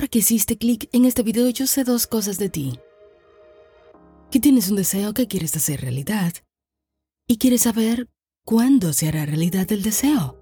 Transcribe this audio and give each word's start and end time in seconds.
Ahora 0.00 0.08
que 0.08 0.20
hiciste 0.20 0.56
clic 0.56 0.88
en 0.92 1.04
este 1.04 1.22
video, 1.22 1.50
yo 1.50 1.66
sé 1.66 1.84
dos 1.84 2.06
cosas 2.06 2.38
de 2.38 2.48
ti. 2.48 2.80
Que 4.30 4.40
tienes 4.40 4.70
un 4.70 4.76
deseo 4.76 5.12
que 5.12 5.26
quieres 5.26 5.54
hacer 5.54 5.82
realidad 5.82 6.32
y 7.26 7.36
quieres 7.36 7.60
saber 7.60 8.08
cuándo 8.46 8.94
se 8.94 9.08
hará 9.08 9.26
realidad 9.26 9.70
el 9.70 9.82
deseo. 9.82 10.40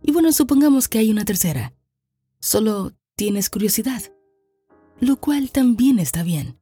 Y 0.00 0.12
bueno, 0.12 0.30
supongamos 0.30 0.86
que 0.86 1.00
hay 1.00 1.10
una 1.10 1.24
tercera. 1.24 1.74
Solo 2.38 2.92
tienes 3.16 3.50
curiosidad, 3.50 4.00
lo 5.00 5.16
cual 5.16 5.50
también 5.50 5.98
está 5.98 6.22
bien. 6.22 6.60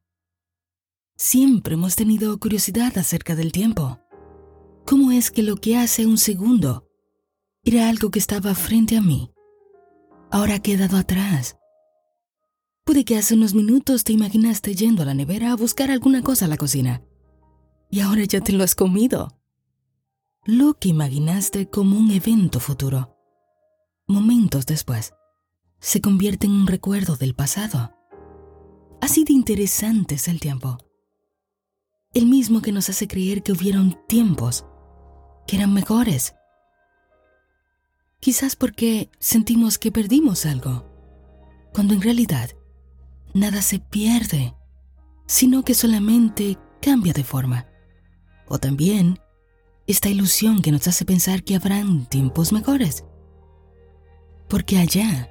Siempre 1.17 1.75
hemos 1.75 1.95
tenido 1.95 2.35
curiosidad 2.39 2.97
acerca 2.97 3.35
del 3.35 3.51
tiempo. 3.51 3.99
¿Cómo 4.87 5.11
es 5.11 5.29
que 5.29 5.43
lo 5.43 5.57
que 5.57 5.77
hace 5.77 6.07
un 6.07 6.17
segundo 6.17 6.89
era 7.63 7.87
algo 7.89 8.09
que 8.09 8.17
estaba 8.17 8.55
frente 8.55 8.97
a 8.97 9.01
mí? 9.01 9.29
Ahora 10.31 10.55
ha 10.55 10.63
quedado 10.63 10.97
atrás. 10.97 11.59
Puede 12.87 13.03
que 13.03 13.17
hace 13.17 13.33
unos 13.33 13.53
minutos 13.53 14.05
te 14.05 14.13
imaginaste 14.13 14.73
yendo 14.73 15.01
a 15.01 15.05
la 15.05 15.13
nevera 15.13 15.51
a 15.51 15.57
buscar 15.57 15.91
alguna 15.91 16.21
cosa 16.21 16.45
a 16.45 16.47
la 16.47 16.55
cocina. 16.55 17.03
Y 17.91 17.99
ahora 17.99 18.23
ya 18.23 18.39
te 18.39 18.53
lo 18.53 18.63
has 18.63 18.75
comido. 18.75 19.37
Lo 20.45 20.75
que 20.75 20.87
imaginaste 20.87 21.69
como 21.69 21.99
un 21.99 22.11
evento 22.11 22.61
futuro. 22.61 23.13
Momentos 24.07 24.65
después, 24.65 25.13
se 25.81 25.99
convierte 25.99 26.47
en 26.47 26.53
un 26.53 26.65
recuerdo 26.65 27.17
del 27.17 27.35
pasado. 27.35 27.91
Así 29.01 29.25
de 29.25 29.33
interesante 29.33 30.15
es 30.15 30.29
el 30.29 30.39
tiempo. 30.39 30.77
El 32.13 32.25
mismo 32.25 32.61
que 32.61 32.71
nos 32.71 32.89
hace 32.89 33.05
creer 33.05 33.43
que 33.43 33.51
hubieron 33.51 33.97
tiempos 34.07 34.65
que 35.45 35.57
eran 35.57 35.73
mejores. 35.73 36.35
Quizás 38.21 38.55
porque 38.55 39.11
sentimos 39.19 39.77
que 39.77 39.91
perdimos 39.91 40.45
algo, 40.45 40.85
cuando 41.73 41.93
en 41.93 42.01
realidad 42.01 42.51
nada 43.33 43.61
se 43.61 43.79
pierde, 43.79 44.55
sino 45.25 45.63
que 45.63 45.73
solamente 45.73 46.57
cambia 46.81 47.13
de 47.13 47.23
forma. 47.23 47.67
O 48.47 48.59
también 48.59 49.19
esta 49.87 50.09
ilusión 50.09 50.61
que 50.61 50.71
nos 50.71 50.87
hace 50.87 51.05
pensar 51.05 51.43
que 51.43 51.55
habrán 51.55 52.05
tiempos 52.05 52.51
mejores. 52.51 53.03
Porque 54.47 54.77
allá 54.77 55.29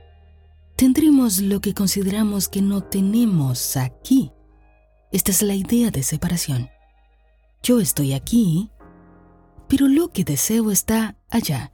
tendremos 0.76 1.40
lo 1.40 1.60
que 1.60 1.74
consideramos 1.74 2.48
que 2.48 2.62
no 2.62 2.82
tenemos 2.82 3.76
aquí. 3.76 4.32
Esta 5.12 5.30
es 5.30 5.42
la 5.42 5.54
idea 5.54 5.90
de 5.90 6.02
separación. 6.02 6.68
Yo 7.62 7.80
estoy 7.80 8.12
aquí 8.12 8.70
pero 9.68 9.88
lo 9.88 10.10
que 10.10 10.24
deseo 10.24 10.70
está 10.70 11.16
allá. 11.28 11.72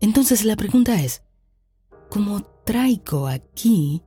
Entonces 0.00 0.44
la 0.44 0.56
pregunta 0.56 1.00
es, 1.02 1.22
¿cómo 2.08 2.42
traigo 2.64 3.26
aquí 3.26 4.02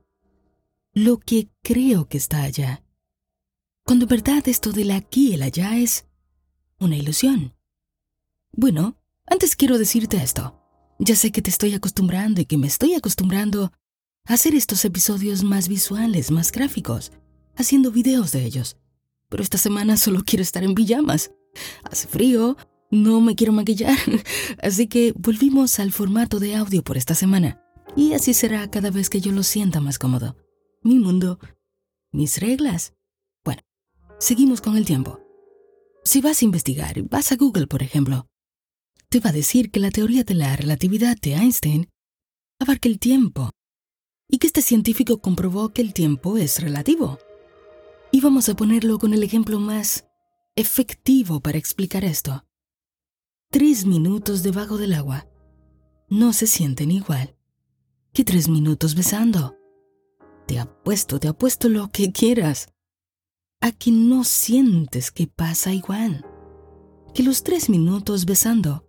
lo 0.94 1.18
que 1.18 1.48
creo 1.62 2.06
que 2.06 2.18
está 2.18 2.42
allá? 2.42 2.84
Cuando 3.84 4.04
en 4.04 4.10
verdad 4.10 4.46
esto 4.46 4.72
del 4.72 4.90
aquí 4.90 5.30
y 5.30 5.34
el 5.34 5.42
allá 5.42 5.78
es 5.78 6.06
una 6.78 6.96
ilusión. 6.96 7.54
Bueno, 8.52 8.98
antes 9.26 9.56
quiero 9.56 9.78
decirte 9.78 10.18
esto. 10.18 10.58
Ya 10.98 11.16
sé 11.16 11.32
que 11.32 11.42
te 11.42 11.50
estoy 11.50 11.74
acostumbrando 11.74 12.40
y 12.40 12.44
que 12.44 12.58
me 12.58 12.66
estoy 12.66 12.94
acostumbrando 12.94 13.72
a 14.26 14.34
hacer 14.34 14.54
estos 14.54 14.84
episodios 14.84 15.42
más 15.42 15.68
visuales, 15.68 16.30
más 16.30 16.52
gráficos, 16.52 17.10
haciendo 17.56 17.90
videos 17.90 18.30
de 18.32 18.44
ellos. 18.44 18.76
Pero 19.28 19.42
esta 19.42 19.58
semana 19.58 19.96
solo 19.96 20.22
quiero 20.26 20.42
estar 20.42 20.62
en 20.62 20.74
pijamas. 20.74 21.32
Hace 21.90 22.06
frío, 22.06 22.56
no 22.90 23.20
me 23.20 23.34
quiero 23.34 23.52
maquillar, 23.52 23.98
así 24.62 24.86
que 24.86 25.12
volvimos 25.16 25.78
al 25.78 25.92
formato 25.92 26.38
de 26.38 26.54
audio 26.54 26.82
por 26.82 26.98
esta 26.98 27.14
semana. 27.14 27.62
Y 27.96 28.12
así 28.12 28.34
será 28.34 28.70
cada 28.70 28.90
vez 28.90 29.10
que 29.10 29.20
yo 29.20 29.32
lo 29.32 29.42
sienta 29.42 29.80
más 29.80 29.98
cómodo. 29.98 30.36
Mi 30.84 30.98
mundo, 30.98 31.38
mis 32.10 32.40
reglas. 32.40 32.92
Bueno, 33.44 33.62
seguimos 34.18 34.60
con 34.60 34.76
el 34.76 34.84
tiempo. 34.84 35.20
Si 36.02 36.20
vas 36.20 36.42
a 36.42 36.44
investigar, 36.44 37.00
vas 37.02 37.30
a 37.30 37.36
Google, 37.36 37.68
por 37.68 37.84
ejemplo, 37.84 38.26
te 39.08 39.20
va 39.20 39.30
a 39.30 39.32
decir 39.32 39.70
que 39.70 39.78
la 39.78 39.92
teoría 39.92 40.24
de 40.24 40.34
la 40.34 40.56
relatividad 40.56 41.16
de 41.22 41.34
Einstein 41.34 41.88
abarca 42.58 42.88
el 42.88 42.98
tiempo 42.98 43.50
y 44.28 44.38
que 44.38 44.48
este 44.48 44.60
científico 44.60 45.20
comprobó 45.20 45.68
que 45.68 45.82
el 45.82 45.92
tiempo 45.92 46.36
es 46.36 46.60
relativo. 46.60 47.20
Y 48.10 48.20
vamos 48.20 48.48
a 48.48 48.54
ponerlo 48.54 48.98
con 48.98 49.14
el 49.14 49.22
ejemplo 49.22 49.60
más 49.60 50.08
efectivo 50.56 51.38
para 51.40 51.58
explicar 51.58 52.04
esto. 52.04 52.44
Tres 53.50 53.86
minutos 53.86 54.42
debajo 54.42 54.78
del 54.78 54.94
agua 54.94 55.28
no 56.08 56.32
se 56.32 56.48
sienten 56.48 56.90
igual 56.90 57.36
que 58.12 58.24
tres 58.24 58.48
minutos 58.48 58.96
besando. 58.96 59.61
Te 60.46 60.58
apuesto, 60.58 61.20
te 61.20 61.28
apuesto 61.28 61.68
lo 61.68 61.88
que 61.88 62.12
quieras. 62.12 62.72
A 63.60 63.72
que 63.72 63.90
no 63.92 64.24
sientes 64.24 65.10
que 65.10 65.26
pasa 65.26 65.72
igual. 65.72 66.26
Que 67.14 67.22
los 67.22 67.42
tres 67.42 67.68
minutos 67.68 68.24
besando 68.24 68.88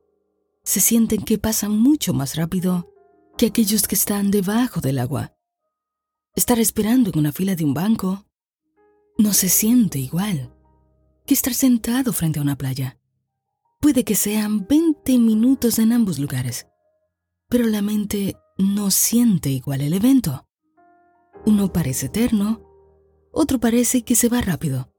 se 0.63 0.79
sienten 0.79 1.23
que 1.23 1.37
pasan 1.37 1.77
mucho 1.77 2.13
más 2.13 2.35
rápido 2.35 2.89
que 3.37 3.47
aquellos 3.47 3.87
que 3.87 3.95
están 3.95 4.31
debajo 4.31 4.79
del 4.79 4.99
agua. 4.99 5.35
Estar 6.35 6.59
esperando 6.59 7.11
en 7.11 7.19
una 7.19 7.31
fila 7.31 7.55
de 7.55 7.65
un 7.65 7.73
banco 7.73 8.25
no 9.17 9.33
se 9.33 9.49
siente 9.49 9.99
igual 9.99 10.53
que 11.25 11.33
estar 11.33 11.53
sentado 11.53 12.13
frente 12.13 12.39
a 12.39 12.41
una 12.41 12.57
playa. 12.57 12.97
Puede 13.79 14.03
que 14.03 14.15
sean 14.15 14.65
20 14.67 15.19
minutos 15.19 15.77
en 15.79 15.93
ambos 15.93 16.17
lugares, 16.19 16.67
pero 17.49 17.65
la 17.65 17.81
mente 17.81 18.35
no 18.57 18.91
siente 18.91 19.49
igual 19.49 19.81
el 19.81 19.93
evento. 19.93 20.47
Uno 21.45 21.71
parece 21.73 22.05
eterno, 22.05 22.61
otro 23.31 23.59
parece 23.59 24.03
que 24.03 24.15
se 24.15 24.29
va 24.29 24.41
rápido. 24.41 24.89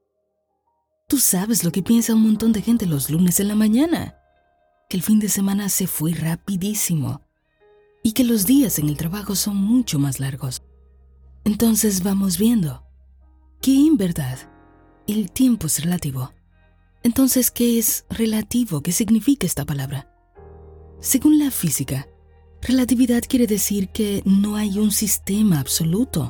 Tú 1.07 1.17
sabes 1.17 1.63
lo 1.63 1.71
que 1.71 1.83
piensa 1.83 2.13
un 2.13 2.23
montón 2.23 2.51
de 2.51 2.61
gente 2.61 2.85
los 2.85 3.09
lunes 3.09 3.39
en 3.39 3.47
la 3.47 3.55
mañana, 3.55 4.15
que 4.89 4.97
el 4.97 5.03
fin 5.03 5.19
de 5.19 5.29
semana 5.29 5.69
se 5.69 5.87
fue 5.87 6.13
rapidísimo 6.13 7.21
y 8.03 8.11
que 8.11 8.23
los 8.23 8.45
días 8.45 8.77
en 8.77 8.89
el 8.89 8.97
trabajo 8.97 9.35
son 9.35 9.57
mucho 9.57 9.97
más 9.97 10.19
largos. 10.19 10.61
Entonces 11.43 12.03
vamos 12.03 12.37
viendo 12.37 12.83
que 13.61 13.75
en 13.75 13.97
verdad 13.97 14.37
el 15.07 15.31
tiempo 15.31 15.67
es 15.67 15.83
relativo. 15.83 16.31
Entonces, 17.03 17.51
¿qué 17.51 17.77
es 17.77 18.05
relativo? 18.09 18.81
¿Qué 18.81 18.91
significa 18.91 19.45
esta 19.45 19.65
palabra? 19.65 20.11
Según 20.99 21.37
la 21.37 21.51
física, 21.51 22.07
relatividad 22.65 23.23
quiere 23.27 23.47
decir 23.47 23.89
que 23.89 24.23
no 24.25 24.55
hay 24.55 24.79
un 24.79 24.91
sistema 24.91 25.59
absoluto, 25.59 26.29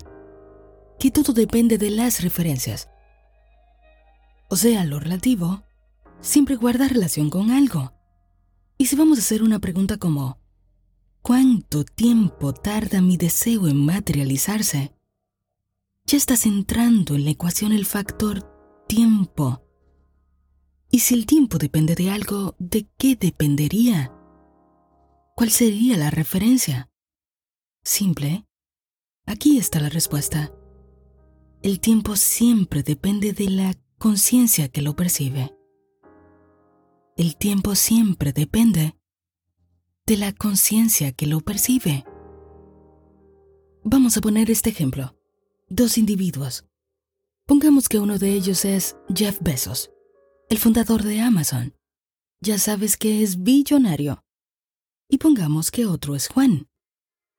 que 1.00 1.09
todo 1.09 1.34
depende 1.34 1.78
de 1.78 1.90
las 1.90 2.22
referencias. 2.22 2.90
O 4.50 4.56
sea, 4.56 4.85
lo 4.85 5.00
relativo 5.00 5.63
siempre 6.19 6.56
guarda 6.56 6.88
relación 6.88 7.29
con 7.29 7.51
algo. 7.51 7.94
Y 8.78 8.88
si 8.88 8.96
vamos 8.96 9.18
a 9.18 9.22
hacer 9.22 9.44
una 9.44 9.59
pregunta 9.59 9.97
como, 9.97 10.40
¿cuánto 11.22 11.85
tiempo 11.85 12.53
tarda 12.53 13.02
mi 13.02 13.16
deseo 13.16 13.67
en 13.67 13.85
materializarse? 13.85 14.94
Ya 16.06 16.17
estás 16.17 16.46
entrando 16.46 17.16
en 17.16 17.23
la 17.23 17.31
ecuación 17.31 17.72
el 17.72 17.85
factor 17.85 18.44
tiempo. 18.88 19.63
Y 20.91 21.00
si 21.00 21.16
el 21.16 21.25
tiempo 21.25 21.57
depende 21.57 21.96
de 21.96 22.12
algo, 22.12 22.56
¿de 22.59 22.88
qué 22.97 23.16
dependería? 23.16 24.15
¿Cuál 25.35 25.50
sería 25.51 25.97
la 25.97 26.09
referencia? 26.09 26.90
Simple. 27.84 28.46
Aquí 29.25 29.57
está 29.57 29.79
la 29.79 29.90
respuesta. 29.90 30.53
El 31.62 31.79
tiempo 31.79 32.16
siempre 32.16 32.84
depende 32.84 33.34
de 33.34 33.50
la 33.50 33.73
conciencia 33.97 34.69
que 34.69 34.81
lo 34.81 34.96
percibe. 34.96 35.56
El 37.18 37.35
tiempo 37.38 37.75
siempre 37.75 38.34
depende 38.34 38.96
de 40.06 40.18
la 40.18 40.31
conciencia 40.31 41.12
que 41.12 41.28
lo 41.28 41.41
percibe. 41.41 42.06
Vamos 43.84 44.17
a 44.17 44.22
poner 44.22 44.50
este 44.50 44.69
ejemplo. 44.69 45.17
Dos 45.67 45.97
individuos, 45.97 46.66
Pongamos 47.47 47.90
que 47.90 47.99
uno 47.99 48.17
de 48.17 48.34
ellos 48.34 48.66
es 48.66 48.97
Jeff 49.14 49.37
Bezos, 49.40 49.91
el 50.49 50.58
fundador 50.58 51.03
de 51.03 51.22
Amazon. 51.22 51.76
Ya 52.41 52.58
sabes 52.58 52.97
que 52.97 53.22
es 53.22 53.43
billonario. 53.43 54.24
Y 55.09 55.17
pongamos 55.17 55.72
que 55.72 55.85
otro 55.85 56.16
es 56.16 56.28
Juan, 56.28 56.67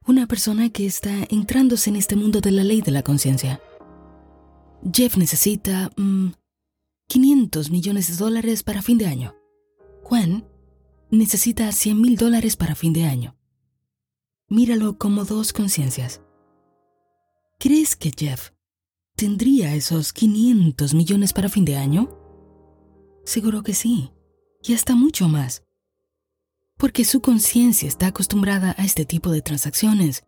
una 0.07 0.27
persona 0.27 0.71
que 0.71 0.87
está 0.87 1.27
entrándose 1.31 1.91
en 1.91 1.97
este 1.97 2.17
mundo 2.17 2.41
de 2.41 2.53
la 2.53 2.65
ley 2.65 2.81
de 2.81 2.93
la 2.93 3.03
conciencia. 3.03 3.61
Jeff 4.93 5.17
necesita 5.17 5.91
500 7.09 7.69
mm, 7.69 7.73
millones 7.73 8.09
de 8.09 8.17
dólares 8.17 8.63
para 8.63 8.83
fin 8.83 8.99
de 8.99 9.07
año. 9.07 9.35
Juan 10.03 10.47
necesita 11.11 11.71
100 11.73 12.01
mil 12.01 12.17
dólares 12.17 12.57
para 12.57 12.75
fin 12.75 12.93
de 12.93 13.05
año. 13.05 13.37
Míralo 14.49 14.97
como 14.97 15.25
dos 15.25 15.53
conciencias. 15.53 16.21
¿Crees 17.59 17.97
que 17.97 18.13
Jeff 18.17 18.51
¿Tendría 19.17 19.75
esos 19.75 20.13
500 20.13 20.93
millones 20.93 21.33
para 21.33 21.49
fin 21.49 21.65
de 21.65 21.77
año? 21.77 22.11
Seguro 23.25 23.63
que 23.63 23.73
sí, 23.73 24.11
y 24.63 24.75
hasta 24.75 24.95
mucho 24.95 25.27
más. 25.27 25.66
Porque 26.77 27.05
su 27.05 27.21
conciencia 27.21 27.89
está 27.89 28.09
acostumbrada 28.09 28.75
a 28.79 28.85
este 28.85 29.05
tipo 29.05 29.31
de 29.31 29.43
transacciones. 29.43 30.25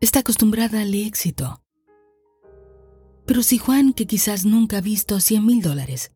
está 0.00 0.20
acostumbrada 0.20 0.80
al 0.80 0.94
éxito. 0.94 1.62
Pero 3.26 3.42
si 3.42 3.58
Juan, 3.58 3.92
que 3.92 4.06
quizás 4.06 4.46
nunca 4.46 4.78
ha 4.78 4.80
visto 4.80 5.20
100 5.20 5.44
mil 5.44 5.62
dólares, 5.62 6.12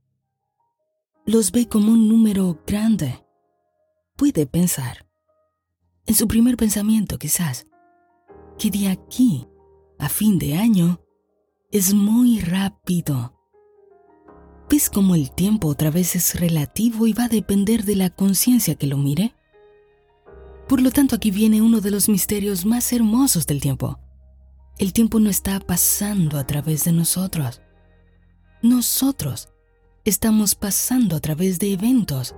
los 1.26 1.52
ve 1.52 1.68
como 1.68 1.92
un 1.92 2.08
número 2.08 2.62
grande, 2.66 3.24
puede 4.16 4.46
pensar, 4.46 5.06
en 6.06 6.14
su 6.14 6.26
primer 6.28 6.56
pensamiento 6.56 7.18
quizás, 7.18 7.66
que 8.58 8.70
de 8.70 8.88
aquí 8.88 9.46
a 9.98 10.08
fin 10.08 10.38
de 10.38 10.54
año 10.54 11.00
es 11.70 11.94
muy 11.94 12.40
rápido. 12.40 13.33
¿Ves 14.74 14.90
cómo 14.90 15.14
el 15.14 15.30
tiempo 15.30 15.68
otra 15.68 15.92
vez 15.92 16.16
es 16.16 16.40
relativo 16.40 17.06
y 17.06 17.12
va 17.12 17.26
a 17.26 17.28
depender 17.28 17.84
de 17.84 17.94
la 17.94 18.10
conciencia 18.10 18.74
que 18.74 18.88
lo 18.88 18.96
mire? 18.96 19.32
Por 20.68 20.82
lo 20.82 20.90
tanto, 20.90 21.14
aquí 21.14 21.30
viene 21.30 21.62
uno 21.62 21.80
de 21.80 21.92
los 21.92 22.08
misterios 22.08 22.66
más 22.66 22.92
hermosos 22.92 23.46
del 23.46 23.60
tiempo. 23.60 24.00
El 24.78 24.92
tiempo 24.92 25.20
no 25.20 25.30
está 25.30 25.60
pasando 25.60 26.38
a 26.38 26.44
través 26.48 26.82
de 26.82 26.90
nosotros. 26.90 27.62
Nosotros 28.62 29.48
estamos 30.04 30.56
pasando 30.56 31.14
a 31.14 31.20
través 31.20 31.60
de 31.60 31.74
eventos 31.74 32.34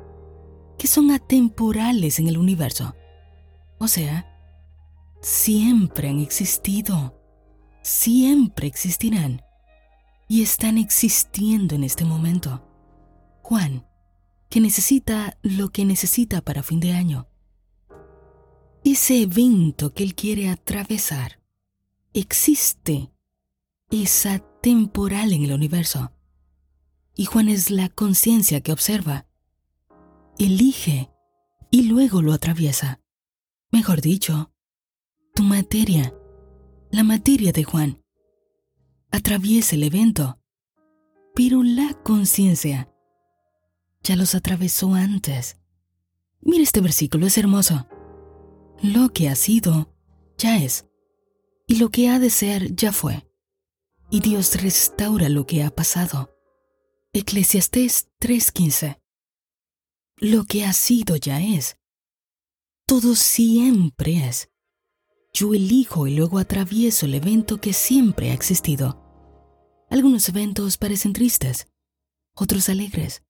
que 0.77 0.89
son 0.89 1.13
atemporales 1.13 2.19
en 2.19 2.29
el 2.29 2.37
universo. 2.37 2.95
O 3.79 3.89
sea, 3.89 4.27
siempre 5.23 6.11
han 6.11 6.21
existido, 6.21 7.19
siempre 7.81 8.67
existirán 8.67 9.41
y 10.29 10.43
están 10.43 10.79
existiendo 10.79 11.75
en 11.75 11.85
este 11.85 12.05
momento. 12.05 12.63
Juan, 13.43 13.87
que 14.49 14.61
necesita 14.61 15.39
lo 15.43 15.71
que 15.71 15.85
necesita 15.85 16.41
para 16.41 16.63
fin 16.63 16.81
de 16.81 16.93
año. 16.93 17.29
Ese 18.85 19.23
evento 19.23 19.93
que 19.93 20.05
él 20.05 20.15
quiere 20.15 20.49
atravesar 20.49 21.41
existe, 22.13 23.13
es 23.91 24.27
atemporal 24.27 25.33
en 25.33 25.45
el 25.45 25.53
universo. 25.53 26.13
Y 27.15 27.27
Juan 27.27 27.49
es 27.49 27.71
la 27.71 27.89
conciencia 27.89 28.61
que 28.61 28.73
observa, 28.73 29.27
elige 30.39 31.11
y 31.71 31.83
luego 31.83 32.23
lo 32.23 32.33
atraviesa. 32.33 33.01
Mejor 33.71 34.01
dicho, 34.01 34.53
tu 35.35 35.43
materia, 35.43 36.15
la 36.91 37.05
materia 37.05 37.53
de 37.53 37.65
Juan, 37.65 38.03
atraviesa 39.17 39.75
el 39.75 39.83
evento, 39.83 40.39
pero 41.35 41.63
la 41.63 41.95
conciencia 42.03 42.93
ya 44.03 44.15
los 44.15 44.35
atravesó 44.35 44.95
antes. 44.95 45.59
Mira 46.41 46.63
este 46.63 46.81
versículo, 46.81 47.27
es 47.27 47.37
hermoso. 47.39 47.89
Lo 48.83 49.13
que 49.13 49.29
ha 49.29 49.35
sido, 49.35 49.93
ya 50.39 50.59
es, 50.59 50.87
y 51.67 51.77
lo 51.77 51.91
que 51.91 52.09
ha 52.09 52.19
de 52.19 52.31
ser, 52.31 52.77
ya 52.77 52.93
fue. 52.93 53.29
Y 54.11 54.21
Dios 54.21 54.61
restaura 54.63 55.29
lo 55.29 55.47
que 55.47 55.65
ha 55.65 55.71
pasado. 55.71 56.37
Eclesiastés 57.13 58.09
3:15. 58.21 59.01
Lo 60.19 60.45
que 60.45 60.65
ha 60.65 60.73
sido 60.73 61.17
ya 61.17 61.41
es. 61.41 61.77
Todo 62.87 63.15
siempre 63.17 64.29
es. 64.29 64.51
Yo 65.33 65.53
elijo 65.55 66.07
y 66.07 66.15
luego 66.15 66.39
atravieso 66.39 67.07
el 67.07 67.15
evento 67.15 67.61
que 67.61 67.73
siempre 67.73 68.31
ha 68.31 68.35
existido. 68.35 69.06
Algunos 69.89 70.29
eventos 70.29 70.77
parecen 70.79 71.13
tristes, 71.13 71.69
otros 72.35 72.69
alegres, 72.69 73.23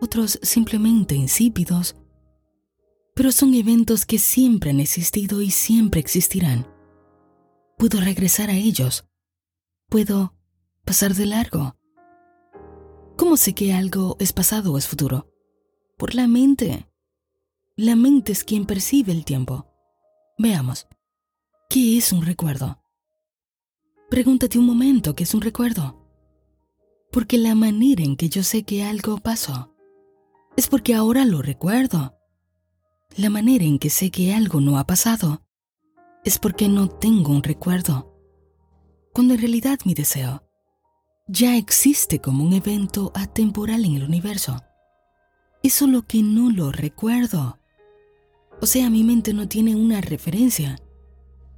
otros 0.00 0.38
simplemente 0.42 1.14
insípidos, 1.14 1.96
pero 3.14 3.32
son 3.32 3.54
eventos 3.54 4.06
que 4.06 4.18
siempre 4.18 4.70
han 4.70 4.80
existido 4.80 5.42
y 5.42 5.50
siempre 5.50 6.00
existirán. 6.00 6.66
Puedo 7.76 8.00
regresar 8.00 8.50
a 8.50 8.54
ellos. 8.54 9.04
Puedo 9.88 10.34
pasar 10.84 11.14
de 11.14 11.26
largo. 11.26 11.76
¿Cómo 13.16 13.36
sé 13.36 13.54
que 13.54 13.72
algo 13.72 14.16
es 14.18 14.32
pasado 14.32 14.72
o 14.72 14.78
es 14.78 14.88
futuro? 14.88 15.32
Por 15.96 16.14
la 16.14 16.26
mente. 16.26 16.88
La 17.76 17.96
mente 17.96 18.32
es 18.32 18.44
quien 18.44 18.64
percibe 18.66 19.12
el 19.12 19.24
tiempo. 19.24 19.66
Veamos. 20.38 20.86
¿Qué 21.68 21.98
es 21.98 22.12
un 22.12 22.24
recuerdo? 22.24 22.82
Pregúntate 24.08 24.58
un 24.58 24.66
momento 24.66 25.14
qué 25.14 25.24
es 25.24 25.34
un 25.34 25.42
recuerdo. 25.42 25.99
Porque 27.10 27.38
la 27.38 27.54
manera 27.54 28.04
en 28.04 28.16
que 28.16 28.28
yo 28.28 28.42
sé 28.42 28.62
que 28.62 28.84
algo 28.84 29.18
pasó 29.18 29.74
es 30.56 30.68
porque 30.68 30.94
ahora 30.94 31.24
lo 31.24 31.42
recuerdo. 31.42 32.16
La 33.16 33.30
manera 33.30 33.64
en 33.64 33.78
que 33.78 33.90
sé 33.90 34.10
que 34.10 34.34
algo 34.34 34.60
no 34.60 34.78
ha 34.78 34.86
pasado 34.86 35.42
es 36.24 36.38
porque 36.38 36.68
no 36.68 36.88
tengo 36.88 37.32
un 37.32 37.42
recuerdo. 37.42 38.14
Cuando 39.12 39.34
en 39.34 39.40
realidad 39.40 39.78
mi 39.84 39.94
deseo 39.94 40.44
ya 41.26 41.56
existe 41.56 42.20
como 42.20 42.44
un 42.44 42.52
evento 42.52 43.12
atemporal 43.14 43.84
en 43.84 43.94
el 43.94 44.04
universo. 44.04 44.60
Es 45.62 45.74
solo 45.74 46.02
que 46.02 46.22
no 46.22 46.50
lo 46.50 46.72
recuerdo. 46.72 47.58
O 48.60 48.66
sea, 48.66 48.90
mi 48.90 49.04
mente 49.04 49.32
no 49.32 49.48
tiene 49.48 49.76
una 49.76 50.00
referencia, 50.00 50.78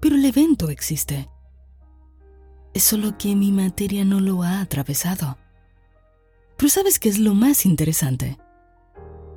pero 0.01 0.17
el 0.17 0.25
evento 0.25 0.69
existe. 0.69 1.29
Es 2.75 2.85
solo 2.85 3.17
que 3.19 3.35
mi 3.35 3.51
materia 3.51 4.05
no 4.05 4.21
lo 4.21 4.43
ha 4.43 4.61
atravesado. 4.61 5.39
Pero 6.63 6.71
¿sabes 6.71 7.01
qué 7.01 7.09
es 7.09 7.19
lo 7.19 7.35
más 7.35 7.67
interesante? 7.67 8.39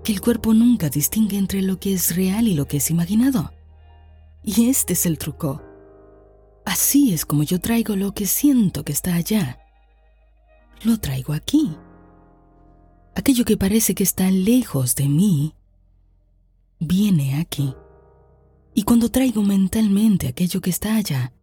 Que 0.04 0.14
el 0.14 0.22
cuerpo 0.22 0.54
nunca 0.54 0.90
distingue 0.90 1.40
entre 1.40 1.64
lo 1.64 1.80
que 1.80 1.92
es 1.92 2.16
real 2.16 2.48
y 2.48 2.54
lo 2.54 2.68
que 2.68 2.78
es 2.78 2.92
imaginado. 2.92 3.52
Y 4.44 4.70
este 4.70 4.94
es 4.94 5.08
el 5.08 5.18
truco. 5.18 5.60
Así 6.66 7.16
es 7.16 7.26
como 7.26 7.42
yo 7.42 7.60
traigo 7.60 7.96
lo 7.96 8.14
que 8.14 8.28
siento 8.28 8.86
que 8.86 8.92
está 8.92 9.16
allá. 9.16 9.58
Lo 10.84 11.00
traigo 11.00 11.34
aquí. 11.34 11.76
Aquello 13.16 13.44
que 13.44 13.58
parece 13.58 13.96
que 13.96 14.04
está 14.04 14.30
lejos 14.30 14.94
de 14.94 15.10
mí, 15.10 15.56
viene 16.80 17.40
aquí. 17.40 17.74
Y 18.76 18.84
cuando 18.84 19.10
traigo 19.10 19.42
mentalmente 19.42 20.28
aquello 20.28 20.62
que 20.62 20.70
está 20.70 20.96
allá, 20.96 21.34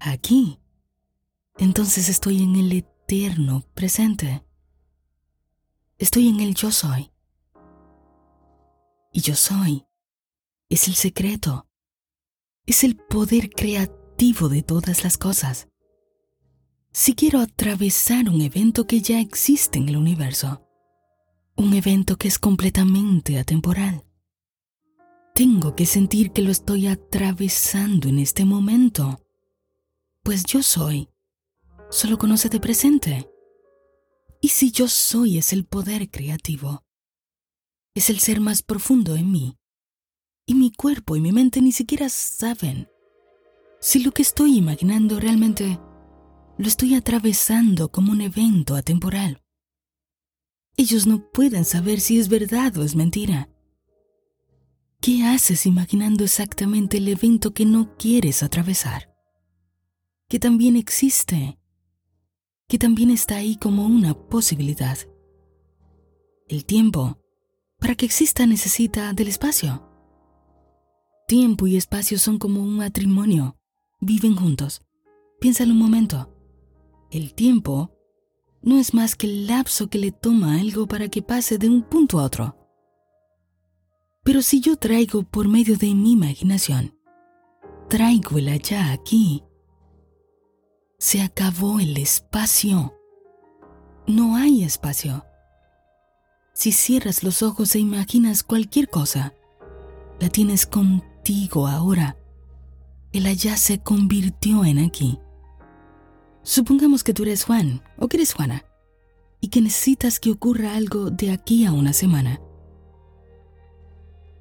aquí, 0.00 0.58
entonces 1.58 2.08
estoy 2.08 2.42
en 2.42 2.56
el 2.56 2.72
eterno 2.72 3.62
presente. 3.72 4.42
Estoy 6.02 6.26
en 6.26 6.40
el 6.40 6.56
yo 6.56 6.72
soy. 6.72 7.12
Y 9.12 9.20
yo 9.20 9.36
soy 9.36 9.86
es 10.68 10.88
el 10.88 10.94
secreto, 10.94 11.68
es 12.66 12.82
el 12.82 12.96
poder 12.96 13.50
creativo 13.50 14.48
de 14.48 14.64
todas 14.64 15.04
las 15.04 15.16
cosas. 15.16 15.68
Si 16.90 17.14
quiero 17.14 17.38
atravesar 17.38 18.28
un 18.28 18.40
evento 18.40 18.84
que 18.88 19.00
ya 19.00 19.20
existe 19.20 19.78
en 19.78 19.90
el 19.90 19.96
universo, 19.96 20.66
un 21.54 21.72
evento 21.72 22.16
que 22.16 22.26
es 22.26 22.40
completamente 22.40 23.38
atemporal, 23.38 24.04
tengo 25.36 25.76
que 25.76 25.86
sentir 25.86 26.32
que 26.32 26.42
lo 26.42 26.50
estoy 26.50 26.88
atravesando 26.88 28.08
en 28.08 28.18
este 28.18 28.44
momento, 28.44 29.24
pues 30.24 30.42
yo 30.46 30.64
soy, 30.64 31.10
solo 31.90 32.18
conoce 32.18 32.48
de 32.48 32.58
presente. 32.58 33.31
¿Y 34.44 34.48
si 34.48 34.72
yo 34.72 34.88
soy 34.88 35.38
es 35.38 35.52
el 35.52 35.64
poder 35.64 36.10
creativo? 36.10 36.82
Es 37.94 38.10
el 38.10 38.18
ser 38.18 38.40
más 38.40 38.62
profundo 38.62 39.14
en 39.14 39.30
mí. 39.30 39.56
Y 40.46 40.54
mi 40.54 40.72
cuerpo 40.72 41.14
y 41.14 41.20
mi 41.20 41.30
mente 41.30 41.60
ni 41.60 41.70
siquiera 41.70 42.08
saben 42.08 42.88
si 43.80 44.02
lo 44.02 44.10
que 44.10 44.22
estoy 44.22 44.58
imaginando 44.58 45.20
realmente 45.20 45.78
lo 46.58 46.66
estoy 46.66 46.96
atravesando 46.96 47.92
como 47.92 48.10
un 48.10 48.20
evento 48.20 48.74
atemporal. 48.74 49.40
Ellos 50.76 51.06
no 51.06 51.30
pueden 51.30 51.64
saber 51.64 52.00
si 52.00 52.18
es 52.18 52.28
verdad 52.28 52.76
o 52.78 52.82
es 52.82 52.96
mentira. 52.96 53.48
¿Qué 55.00 55.22
haces 55.24 55.66
imaginando 55.66 56.24
exactamente 56.24 56.96
el 56.96 57.06
evento 57.06 57.54
que 57.54 57.64
no 57.64 57.96
quieres 57.96 58.42
atravesar? 58.42 59.14
Que 60.28 60.40
también 60.40 60.74
existe 60.74 61.60
que 62.72 62.78
también 62.78 63.10
está 63.10 63.36
ahí 63.36 63.56
como 63.56 63.84
una 63.84 64.14
posibilidad. 64.14 64.96
El 66.48 66.64
tiempo, 66.64 67.18
para 67.78 67.94
que 67.96 68.06
exista, 68.06 68.46
necesita 68.46 69.12
del 69.12 69.28
espacio. 69.28 69.86
Tiempo 71.28 71.66
y 71.66 71.76
espacio 71.76 72.18
son 72.18 72.38
como 72.38 72.62
un 72.62 72.78
matrimonio, 72.78 73.58
viven 74.00 74.36
juntos. 74.36 74.80
Piénsalo 75.38 75.72
un 75.72 75.80
momento. 75.80 76.34
El 77.10 77.34
tiempo 77.34 77.94
no 78.62 78.78
es 78.78 78.94
más 78.94 79.16
que 79.16 79.26
el 79.26 79.48
lapso 79.48 79.90
que 79.90 79.98
le 79.98 80.10
toma 80.10 80.58
algo 80.58 80.86
para 80.86 81.08
que 81.08 81.20
pase 81.20 81.58
de 81.58 81.68
un 81.68 81.82
punto 81.82 82.20
a 82.20 82.24
otro. 82.24 82.56
Pero 84.24 84.40
si 84.40 84.62
yo 84.62 84.76
traigo 84.76 85.24
por 85.24 85.46
medio 85.46 85.76
de 85.76 85.94
mi 85.94 86.12
imaginación, 86.12 86.96
traigo 87.90 88.38
el 88.38 88.48
allá 88.48 88.92
aquí, 88.92 89.44
se 91.02 91.20
acabó 91.20 91.80
el 91.80 91.96
espacio. 91.96 92.96
No 94.06 94.36
hay 94.36 94.62
espacio. 94.62 95.26
Si 96.54 96.70
cierras 96.70 97.24
los 97.24 97.42
ojos 97.42 97.74
e 97.74 97.80
imaginas 97.80 98.44
cualquier 98.44 98.88
cosa, 98.88 99.34
la 100.20 100.28
tienes 100.28 100.64
contigo 100.64 101.66
ahora. 101.66 102.16
el 103.10 103.26
allá 103.26 103.56
se 103.56 103.80
convirtió 103.80 104.64
en 104.64 104.78
aquí. 104.78 105.18
Supongamos 106.44 107.02
que 107.02 107.12
tú 107.12 107.24
eres 107.24 107.46
Juan 107.46 107.82
o 107.98 108.06
que 108.06 108.18
eres 108.18 108.32
Juana 108.32 108.64
y 109.40 109.48
que 109.48 109.60
necesitas 109.60 110.20
que 110.20 110.30
ocurra 110.30 110.76
algo 110.76 111.10
de 111.10 111.32
aquí 111.32 111.66
a 111.66 111.72
una 111.72 111.92
semana. 111.92 112.40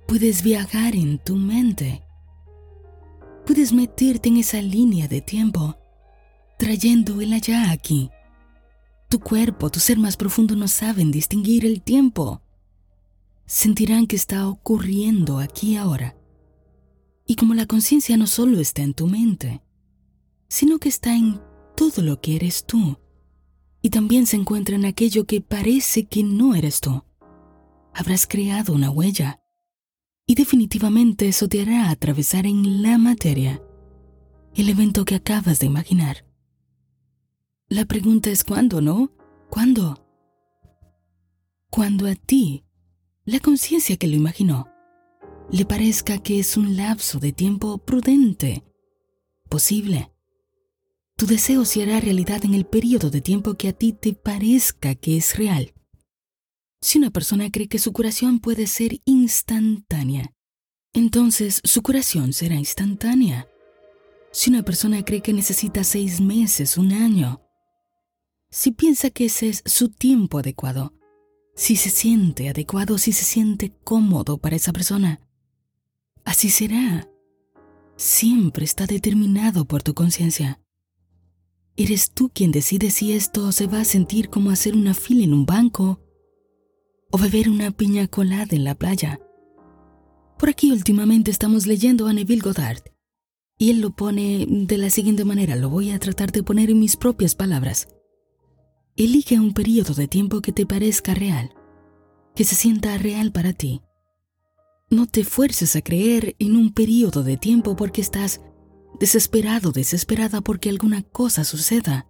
Puedes 0.07 0.43
viajar 0.43 0.93
en 0.93 1.17
tu 1.17 1.35
mente. 1.35 2.03
Puedes 3.47 3.73
meterte 3.73 4.29
en 4.29 4.37
esa 4.37 4.61
línea 4.61 5.07
de 5.07 5.21
tiempo, 5.21 5.80
trayendo 6.61 7.21
el 7.21 7.33
allá 7.33 7.71
aquí. 7.71 8.11
Tu 9.09 9.19
cuerpo, 9.19 9.71
tu 9.71 9.79
ser 9.79 9.97
más 9.97 10.15
profundo 10.15 10.55
no 10.55 10.67
saben 10.67 11.09
distinguir 11.09 11.65
el 11.65 11.81
tiempo. 11.81 12.43
Sentirán 13.47 14.05
que 14.05 14.15
está 14.15 14.47
ocurriendo 14.47 15.39
aquí 15.39 15.75
ahora. 15.75 16.15
Y 17.25 17.35
como 17.35 17.55
la 17.55 17.65
conciencia 17.65 18.15
no 18.15 18.27
solo 18.27 18.59
está 18.59 18.83
en 18.83 18.93
tu 18.93 19.07
mente, 19.07 19.63
sino 20.49 20.77
que 20.77 20.89
está 20.89 21.15
en 21.15 21.41
todo 21.75 22.03
lo 22.03 22.21
que 22.21 22.35
eres 22.35 22.63
tú. 22.67 22.99
Y 23.81 23.89
también 23.89 24.27
se 24.27 24.35
encuentra 24.35 24.75
en 24.75 24.85
aquello 24.85 25.25
que 25.25 25.41
parece 25.41 26.05
que 26.05 26.21
no 26.21 26.53
eres 26.53 26.79
tú. 26.79 27.03
Habrás 27.91 28.27
creado 28.27 28.73
una 28.73 28.91
huella. 28.91 29.41
Y 30.27 30.35
definitivamente 30.35 31.27
eso 31.27 31.47
te 31.47 31.63
hará 31.63 31.89
atravesar 31.89 32.45
en 32.45 32.83
la 32.83 32.99
materia 32.99 33.63
el 34.53 34.69
evento 34.69 35.05
que 35.05 35.15
acabas 35.15 35.57
de 35.57 35.65
imaginar. 35.65 36.30
La 37.71 37.85
pregunta 37.85 38.29
es 38.29 38.43
cuándo, 38.43 38.81
¿no? 38.81 39.13
¿Cuándo? 39.49 40.05
Cuando 41.69 42.05
a 42.05 42.15
ti, 42.15 42.65
la 43.23 43.39
conciencia 43.39 43.95
que 43.95 44.07
lo 44.07 44.17
imaginó, 44.17 44.67
le 45.49 45.63
parezca 45.63 46.17
que 46.17 46.37
es 46.37 46.57
un 46.57 46.75
lapso 46.75 47.17
de 47.19 47.31
tiempo 47.31 47.77
prudente, 47.77 48.65
posible, 49.47 50.11
tu 51.15 51.25
deseo 51.27 51.63
se 51.63 51.83
hará 51.83 52.01
realidad 52.01 52.43
en 52.43 52.55
el 52.55 52.65
periodo 52.65 53.09
de 53.09 53.21
tiempo 53.21 53.53
que 53.53 53.69
a 53.69 53.73
ti 53.73 53.93
te 53.93 54.11
parezca 54.15 54.93
que 54.93 55.15
es 55.15 55.37
real. 55.37 55.73
Si 56.81 56.97
una 56.97 57.09
persona 57.09 57.49
cree 57.51 57.69
que 57.69 57.79
su 57.79 57.93
curación 57.93 58.39
puede 58.41 58.67
ser 58.67 58.99
instantánea, 59.05 60.33
entonces 60.91 61.61
su 61.63 61.81
curación 61.81 62.33
será 62.33 62.55
instantánea. 62.55 63.47
Si 64.33 64.49
una 64.49 64.61
persona 64.61 65.05
cree 65.05 65.21
que 65.21 65.31
necesita 65.31 65.85
seis 65.85 66.19
meses, 66.19 66.77
un 66.77 66.91
año, 66.91 67.41
si 68.51 68.71
piensa 68.71 69.09
que 69.09 69.25
ese 69.25 69.49
es 69.49 69.63
su 69.65 69.89
tiempo 69.89 70.39
adecuado, 70.39 70.93
si 71.55 71.77
se 71.77 71.89
siente 71.89 72.49
adecuado, 72.49 72.97
si 72.97 73.13
se 73.13 73.23
siente 73.23 73.73
cómodo 73.83 74.37
para 74.37 74.57
esa 74.57 74.73
persona, 74.73 75.21
así 76.25 76.49
será. 76.49 77.07
Siempre 77.95 78.65
está 78.65 78.87
determinado 78.87 79.65
por 79.65 79.83
tu 79.83 79.93
conciencia. 79.93 80.59
Eres 81.77 82.11
tú 82.11 82.29
quien 82.33 82.51
decide 82.51 82.91
si 82.91 83.13
esto 83.13 83.51
se 83.51 83.67
va 83.67 83.81
a 83.81 83.85
sentir 83.85 84.29
como 84.29 84.49
hacer 84.49 84.75
una 84.75 84.93
fila 84.93 85.23
en 85.23 85.33
un 85.33 85.45
banco 85.45 86.01
o 87.09 87.17
beber 87.17 87.49
una 87.49 87.71
piña 87.71 88.07
colada 88.07 88.55
en 88.55 88.63
la 88.63 88.75
playa. 88.75 89.19
Por 90.37 90.49
aquí 90.49 90.71
últimamente 90.71 91.31
estamos 91.31 91.67
leyendo 91.67 92.07
a 92.07 92.13
Neville 92.13 92.41
Goddard 92.41 92.81
y 93.57 93.69
él 93.69 93.79
lo 93.79 93.91
pone 93.91 94.45
de 94.49 94.77
la 94.77 94.89
siguiente 94.89 95.23
manera, 95.23 95.55
lo 95.55 95.69
voy 95.69 95.91
a 95.91 95.99
tratar 95.99 96.31
de 96.31 96.43
poner 96.43 96.71
en 96.71 96.79
mis 96.79 96.97
propias 96.97 97.35
palabras. 97.35 97.87
Elige 98.97 99.39
un 99.39 99.53
periodo 99.53 99.93
de 99.93 100.07
tiempo 100.07 100.41
que 100.41 100.51
te 100.51 100.65
parezca 100.65 101.13
real, 101.13 101.53
que 102.35 102.43
se 102.43 102.55
sienta 102.55 102.97
real 102.97 103.31
para 103.31 103.53
ti. 103.53 103.81
No 104.89 105.07
te 105.07 105.23
fuerces 105.23 105.77
a 105.77 105.81
creer 105.81 106.35
en 106.39 106.57
un 106.57 106.73
periodo 106.73 107.23
de 107.23 107.37
tiempo 107.37 107.77
porque 107.77 108.01
estás 108.01 108.41
desesperado, 108.99 109.71
desesperada 109.71 110.41
porque 110.41 110.69
alguna 110.69 111.03
cosa 111.03 111.45
suceda, 111.45 112.07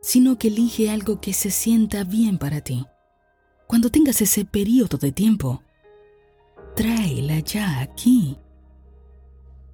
sino 0.00 0.38
que 0.38 0.48
elige 0.48 0.88
algo 0.88 1.20
que 1.20 1.34
se 1.34 1.50
sienta 1.50 2.04
bien 2.04 2.38
para 2.38 2.62
ti. 2.62 2.86
Cuando 3.66 3.90
tengas 3.90 4.22
ese 4.22 4.46
periodo 4.46 4.96
de 4.96 5.12
tiempo, 5.12 5.62
tráela 6.74 7.38
ya 7.40 7.80
aquí. 7.80 8.38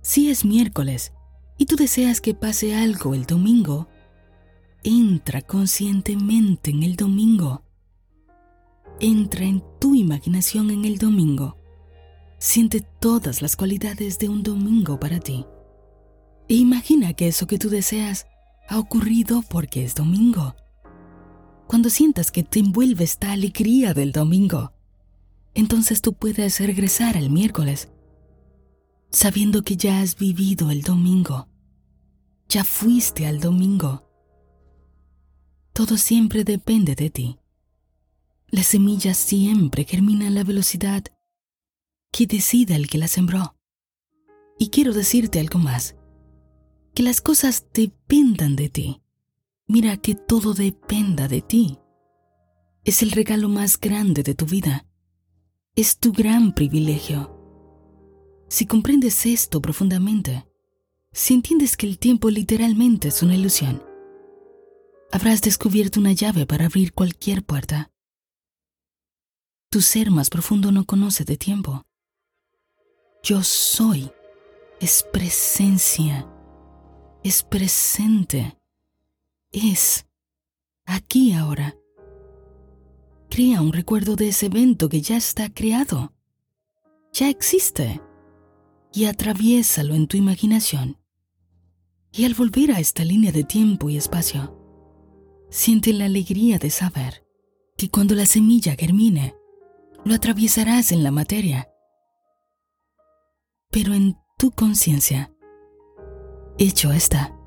Si 0.03 0.31
es 0.31 0.45
miércoles 0.45 1.13
y 1.57 1.67
tú 1.67 1.77
deseas 1.77 2.21
que 2.21 2.35
pase 2.35 2.75
algo 2.75 3.15
el 3.15 3.25
domingo, 3.25 3.89
entra 4.83 5.43
conscientemente 5.43 6.71
en 6.71 6.83
el 6.83 6.97
domingo. 6.97 7.65
Entra 9.01 9.45
en 9.45 9.63
tu 9.81 9.95
imaginación 9.95 10.71
en 10.71 10.85
el 10.85 10.99
domingo. 10.99 11.57
Siente 12.39 12.81
todas 13.01 13.43
las 13.43 13.57
cualidades 13.57 14.19
de 14.19 14.29
un 14.29 14.43
domingo 14.43 14.99
para 14.99 15.21
ti. 15.21 15.45
E 16.49 16.55
imagina 16.55 17.13
que 17.13 17.29
eso 17.29 17.47
que 17.47 17.59
tú 17.59 17.69
deseas 17.69 18.27
ha 18.69 18.79
ocurrido 18.79 19.43
porque 19.49 19.85
es 19.85 19.95
domingo. 19.95 20.55
Cuando 21.67 21.91
sientas 21.91 22.31
que 22.31 22.43
te 22.43 22.61
envuelve 22.61 23.05
esta 23.05 23.33
alegría 23.33 23.93
del 23.93 24.13
domingo, 24.13 24.73
entonces 25.55 26.01
tú 26.01 26.15
puedes 26.15 26.61
regresar 26.61 27.17
al 27.17 27.31
miércoles, 27.31 27.91
sabiendo 29.11 29.63
que 29.63 29.77
ya 29.77 30.01
has 30.01 30.17
vivido 30.17 30.71
el 30.71 30.83
domingo, 30.83 31.49
ya 32.49 32.65
fuiste 32.65 33.27
al 33.27 33.41
domingo. 33.41 34.08
Todo 35.79 35.97
siempre 35.97 36.43
depende 36.43 36.97
de 36.97 37.09
ti. 37.09 37.39
La 38.49 38.65
semilla 38.65 39.15
siempre 39.15 39.85
germina 39.85 40.27
a 40.27 40.31
la 40.31 40.43
velocidad 40.43 41.05
que 42.11 42.27
decida 42.27 42.75
el 42.75 42.89
que 42.89 42.99
la 42.99 43.07
sembró. 43.07 43.55
Y 44.59 44.71
quiero 44.71 44.93
decirte 44.93 45.39
algo 45.39 45.61
más 45.61 45.95
que 46.97 47.05
las 47.05 47.21
cosas 47.21 47.69
dependan 47.73 48.57
de 48.57 48.69
ti. 48.69 49.03
Mira 49.69 49.97
que 49.99 50.17
todo 50.17 50.53
dependa 50.53 51.29
de 51.29 51.43
ti. 51.43 51.79
Es 52.83 53.05
el 53.05 53.13
regalo 53.13 53.49
más 53.49 53.79
grande 53.79 54.25
de 54.25 54.35
tu 54.35 54.47
vida. 54.47 54.85
Es 55.77 56.01
tu 56.01 56.11
gran 56.11 56.57
privilegio. 56.57 57.39
Si 58.49 58.67
comprendes 58.67 59.25
esto 59.27 59.63
profundamente, 59.63 60.45
si 61.13 61.35
entiendes 61.35 61.77
que 61.77 61.87
el 61.87 62.01
tiempo 62.01 62.31
literalmente 62.31 63.07
es 63.07 63.23
una 63.23 63.37
ilusión, 63.37 63.88
habrás 65.13 65.43
descubierto 65.43 66.01
una 66.01 66.13
llave 66.13 66.47
para 66.47 66.67
abrir 66.67 66.93
cualquier 66.93 67.45
puerta. 67.45 67.91
Tu 69.71 69.81
ser 69.81 70.11
más 70.11 70.31
profundo 70.31 70.73
no 70.73 70.85
conoce 70.85 71.25
de 71.25 71.37
tiempo. 71.37 71.85
Yo 73.23 73.43
soy 73.43 74.11
es 74.81 75.05
presencia 75.13 76.27
es 77.23 77.43
presente, 77.43 78.59
es 79.53 80.07
aquí 80.87 81.33
ahora. 81.33 81.77
Crea 83.29 83.61
un 83.61 83.73
recuerdo 83.73 84.17
de 84.17 84.29
ese 84.29 84.47
evento 84.47 84.89
que 84.89 85.03
ya 85.03 85.17
está 85.17 85.53
creado, 85.53 86.15
ya 87.13 87.29
existe, 87.29 88.01
y 88.93 89.05
atraviésalo 89.05 89.95
en 89.95 90.07
tu 90.07 90.17
imaginación. 90.17 90.97
Y 92.11 92.25
al 92.25 92.35
volver 92.35 92.73
a 92.73 92.81
esta 92.81 93.05
línea 93.05 93.33
de 93.33 93.45
tiempo 93.45 93.91
y 93.91 93.99
espacio, 93.99 94.58
siente 95.51 95.93
la 95.93 96.07
alegría 96.07 96.59
de 96.59 96.71
saber 96.71 97.25
que 97.77 97.89
cuando 97.91 98.15
la 98.15 98.27
semilla 98.27 98.75
germine, 98.77 99.35
lo 100.05 100.15
atravesarás 100.15 100.93
en 100.93 101.03
la 101.03 101.11
materia. 101.11 101.71
Pero 103.71 103.95
en 103.95 104.17
tu 104.39 104.51
conciencia, 104.51 105.33
hecho 106.59 106.93
está. 106.93 107.38